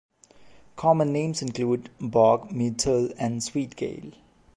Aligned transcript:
Common 0.77 1.13
names 1.13 1.43
include 1.43 1.91
bog-myrtle 1.99 3.11
and 3.19 3.39
sweetgale. 3.39 4.15